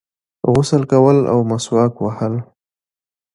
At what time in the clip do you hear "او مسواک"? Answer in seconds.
1.31-1.93